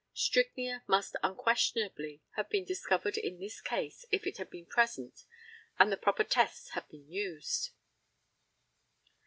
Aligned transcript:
Strychnia 0.15 0.83
must 0.87 1.15
unquestionably 1.21 2.23
have 2.31 2.49
been 2.49 2.65
discovered 2.65 3.17
in 3.17 3.37
this 3.39 3.61
case 3.61 4.03
if 4.09 4.25
it 4.25 4.37
had 4.37 4.49
been 4.49 4.65
present 4.65 5.25
and 5.77 5.91
the 5.91 5.95
proper 5.95 6.23
tests 6.23 6.69
had 6.71 6.87
been 6.89 7.07
used. 7.07 7.69